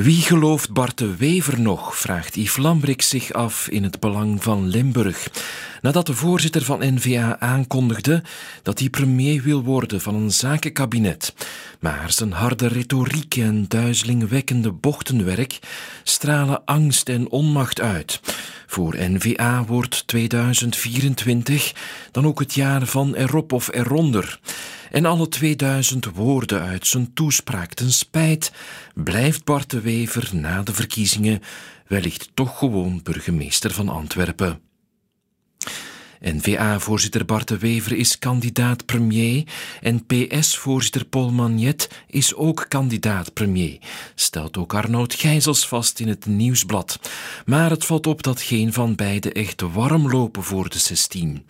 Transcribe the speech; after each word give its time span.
Wie 0.00 0.22
gelooft 0.22 0.72
Bart 0.72 0.98
de 0.98 1.16
Wever 1.16 1.60
nog? 1.60 1.96
vraagt 1.96 2.36
Yves 2.36 2.56
Lambrik 2.56 3.02
zich 3.02 3.32
af 3.32 3.68
in 3.68 3.82
het 3.82 4.00
belang 4.00 4.42
van 4.42 4.68
Limburg. 4.68 5.28
Nadat 5.82 6.06
de 6.06 6.14
voorzitter 6.14 6.62
van 6.62 6.94
NVA 6.94 7.40
aankondigde 7.40 8.22
dat 8.62 8.78
hij 8.78 8.88
premier 8.88 9.42
wil 9.42 9.62
worden 9.62 10.00
van 10.00 10.14
een 10.14 10.30
zakenkabinet. 10.30 11.34
Maar 11.80 12.12
zijn 12.12 12.32
harde 12.32 12.66
retoriek 12.66 13.36
en 13.36 13.64
duizelingwekkende 13.68 14.72
bochtenwerk 14.72 15.58
stralen 16.02 16.64
angst 16.64 17.08
en 17.08 17.30
onmacht 17.30 17.80
uit. 17.80 18.20
Voor 18.70 18.96
NVA 18.98 19.64
wordt 19.64 20.06
2024 20.06 21.74
dan 22.10 22.26
ook 22.26 22.38
het 22.38 22.54
jaar 22.54 22.86
van 22.86 23.14
erop 23.14 23.52
of 23.52 23.72
eronder. 23.72 24.40
En 24.90 25.04
alle 25.04 25.28
2000 25.28 26.06
woorden 26.14 26.62
uit 26.62 26.86
zijn 26.86 27.12
toespraak 27.12 27.74
ten 27.74 27.92
spijt 27.92 28.52
blijft 28.94 29.44
Bart 29.44 29.70
de 29.70 29.80
Wever 29.80 30.30
na 30.32 30.62
de 30.62 30.74
verkiezingen 30.74 31.40
wellicht 31.86 32.30
toch 32.34 32.58
gewoon 32.58 33.00
burgemeester 33.02 33.70
van 33.70 33.88
Antwerpen. 33.88 34.69
N-VA-voorzitter 36.20 37.24
Bart 37.24 37.48
de 37.48 37.58
Wever 37.58 37.96
is 37.96 38.18
kandidaat 38.18 38.86
premier 38.86 39.44
en 39.80 40.06
PS-voorzitter 40.06 41.04
Paul 41.04 41.30
Magnet 41.30 41.90
is 42.06 42.34
ook 42.34 42.66
kandidaat 42.68 43.32
premier, 43.32 43.78
stelt 44.14 44.56
ook 44.56 44.74
Arnoud 44.74 45.14
Gijzels 45.14 45.68
vast 45.68 46.00
in 46.00 46.08
het 46.08 46.26
nieuwsblad. 46.26 47.00
Maar 47.44 47.70
het 47.70 47.84
valt 47.84 48.06
op 48.06 48.22
dat 48.22 48.40
geen 48.40 48.72
van 48.72 48.94
beiden 48.94 49.32
echt 49.32 49.60
warm 49.60 50.10
lopen 50.10 50.42
voor 50.42 50.68
de 50.68 50.78
16. 50.78 51.44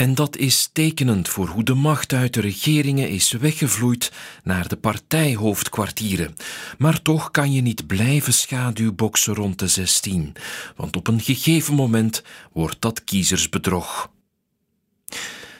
En 0.00 0.14
dat 0.14 0.36
is 0.36 0.70
tekenend 0.72 1.28
voor 1.28 1.48
hoe 1.48 1.62
de 1.62 1.74
macht 1.74 2.12
uit 2.12 2.34
de 2.34 2.40
regeringen 2.40 3.08
is 3.08 3.32
weggevloeid 3.32 4.12
naar 4.42 4.68
de 4.68 4.76
partijhoofdkwartieren. 4.76 6.34
Maar 6.78 7.02
toch 7.02 7.30
kan 7.30 7.52
je 7.52 7.60
niet 7.60 7.86
blijven 7.86 8.32
schaduwboksen 8.32 9.34
rond 9.34 9.58
de 9.58 9.68
16, 9.68 10.32
want 10.76 10.96
op 10.96 11.08
een 11.08 11.20
gegeven 11.20 11.74
moment 11.74 12.22
wordt 12.52 12.76
dat 12.80 13.04
kiezersbedrog. 13.04 14.10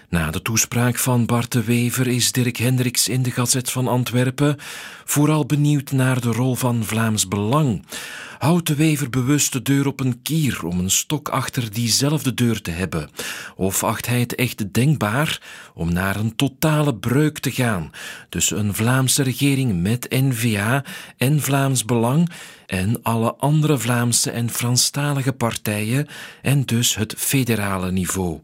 Na 0.08 0.30
de 0.30 0.42
toespraak 0.42 0.98
van 0.98 1.26
Bart 1.26 1.52
de 1.52 1.64
Wever 1.64 2.06
is 2.06 2.32
Dirk 2.32 2.56
Hendricks 2.56 3.08
in 3.08 3.22
de 3.22 3.30
Gazet 3.30 3.70
van 3.70 3.88
Antwerpen 3.88 4.56
vooral 5.04 5.46
benieuwd 5.46 5.92
naar 5.92 6.20
de 6.20 6.32
rol 6.32 6.54
van 6.54 6.84
Vlaams 6.84 7.28
Belang. 7.28 7.84
Houdt 8.40 8.66
de 8.66 8.74
Wever 8.74 9.10
bewust 9.10 9.52
de 9.52 9.62
deur 9.62 9.86
op 9.86 10.00
een 10.00 10.22
kier 10.22 10.64
om 10.64 10.78
een 10.78 10.90
stok 10.90 11.28
achter 11.28 11.72
diezelfde 11.72 12.34
deur 12.34 12.62
te 12.62 12.70
hebben? 12.70 13.10
Of 13.56 13.84
acht 13.84 14.06
hij 14.06 14.20
het 14.20 14.34
echt 14.34 14.72
denkbaar 14.72 15.42
om 15.74 15.92
naar 15.92 16.16
een 16.16 16.36
totale 16.36 16.94
breuk 16.94 17.38
te 17.38 17.50
gaan 17.50 17.90
tussen 18.28 18.58
een 18.58 18.74
Vlaamse 18.74 19.22
regering 19.22 19.82
met 19.82 20.06
N-VA 20.10 20.84
en 21.16 21.40
Vlaams 21.40 21.84
Belang 21.84 22.30
en 22.66 23.02
alle 23.02 23.34
andere 23.34 23.78
Vlaamse 23.78 24.30
en 24.30 24.50
Franstalige 24.50 25.32
partijen 25.32 26.06
en 26.42 26.64
dus 26.64 26.94
het 26.94 27.14
federale 27.16 27.92
niveau? 27.92 28.40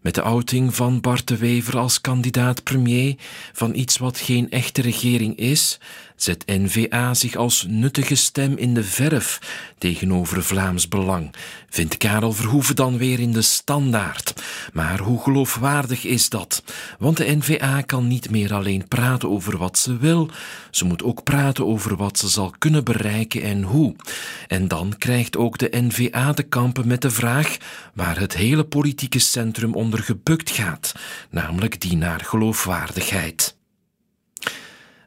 Met 0.00 0.14
de 0.14 0.22
outing 0.22 0.74
van 0.74 1.00
Bart 1.00 1.28
de 1.28 1.36
Wever 1.36 1.78
als 1.78 2.00
kandidaat 2.00 2.62
premier 2.62 3.14
van 3.52 3.74
iets 3.74 3.98
wat 3.98 4.18
geen 4.18 4.50
echte 4.50 4.82
regering 4.82 5.36
is, 5.36 5.78
zet 6.16 6.46
NVA 6.46 7.14
zich 7.14 7.36
als 7.36 7.66
nuttige 7.68 8.14
stem 8.14 8.56
in 8.56 8.74
de 8.74 8.84
verf 8.84 9.40
tegenover 9.78 10.44
Vlaams 10.44 10.88
Belang. 10.88 11.34
Vindt 11.68 11.96
Karel 11.96 12.32
Verhoeven 12.32 12.76
dan 12.76 12.98
weer 12.98 13.20
in 13.20 13.32
de 13.32 13.42
standaard. 13.42 14.42
Maar 14.72 14.98
hoe 14.98 15.22
geloofwaardig 15.22 16.04
is 16.04 16.28
dat? 16.28 16.62
Want 16.98 17.16
de 17.16 17.36
NVA 17.36 17.80
kan 17.80 18.08
niet 18.08 18.30
meer 18.30 18.54
alleen 18.54 18.88
praten 18.88 19.30
over 19.30 19.58
wat 19.58 19.78
ze 19.78 19.96
wil, 19.96 20.30
ze 20.70 20.84
moet 20.84 21.02
ook 21.02 21.22
praten 21.22 21.66
over 21.66 21.96
wat 21.96 22.18
ze 22.18 22.28
zal 22.28 22.54
kunnen 22.58 22.84
bereiken 22.84 23.42
en 23.42 23.62
hoe. 23.62 23.94
En 24.48 24.68
dan 24.68 24.94
krijgt 24.98 25.36
ook 25.36 25.58
de 25.58 25.68
NVA 25.70 26.32
te 26.32 26.42
kampen 26.42 26.86
met 26.86 27.02
de 27.02 27.10
vraag 27.10 27.56
waar 27.94 28.18
het 28.18 28.36
hele 28.36 28.64
politieke 28.64 29.18
centrum 29.18 29.74
onder 29.90 30.04
gebukt 30.06 30.50
gaat, 30.50 30.94
namelijk 31.30 31.80
die 31.80 31.96
naar 31.96 32.20
geloofwaardigheid. 32.20 33.59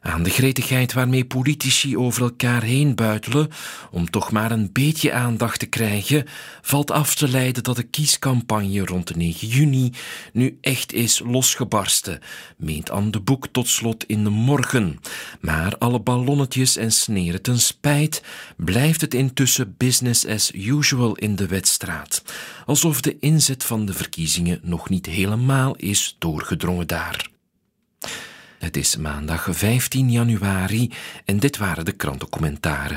Aan 0.06 0.22
de 0.22 0.30
gretigheid 0.30 0.92
waarmee 0.92 1.24
politici 1.24 1.96
over 1.96 2.22
elkaar 2.22 2.62
heen 2.62 2.94
buitelen 2.94 3.48
om 3.90 4.10
toch 4.10 4.32
maar 4.32 4.50
een 4.50 4.70
beetje 4.72 5.12
aandacht 5.12 5.58
te 5.58 5.66
krijgen, 5.66 6.24
valt 6.62 6.90
af 6.90 7.14
te 7.14 7.28
leiden 7.28 7.62
dat 7.62 7.76
de 7.76 7.82
kiescampagne 7.82 8.84
rond 8.84 9.08
de 9.08 9.16
9 9.16 9.48
juni 9.48 9.92
nu 10.32 10.58
echt 10.60 10.92
is 10.92 11.22
losgebarsten, 11.24 12.20
meent 12.56 12.90
aan 12.90 13.10
de 13.10 13.20
Boek 13.20 13.46
tot 13.46 13.68
slot 13.68 14.04
in 14.06 14.24
de 14.24 14.30
morgen. 14.30 15.00
Maar 15.40 15.78
alle 15.78 16.00
ballonnetjes 16.00 16.76
en 16.76 16.92
sneren 16.92 17.42
ten 17.42 17.58
spijt 17.58 18.22
blijft 18.56 19.00
het 19.00 19.14
intussen 19.14 19.74
business 19.76 20.26
as 20.26 20.52
usual 20.54 21.14
in 21.14 21.36
de 21.36 21.46
wedstraat, 21.46 22.22
alsof 22.66 23.00
de 23.00 23.18
inzet 23.18 23.64
van 23.64 23.86
de 23.86 23.92
verkiezingen 23.92 24.60
nog 24.62 24.88
niet 24.88 25.06
helemaal 25.06 25.76
is 25.76 26.16
doorgedrongen 26.18 26.86
daar. 26.86 27.32
Het 28.74 28.82
is 28.84 28.96
maandag 28.96 29.48
15 29.50 30.10
januari 30.10 30.92
en 31.24 31.38
dit 31.38 31.56
waren 31.56 31.84
de 31.84 31.92
krantencommentaren. 31.92 32.92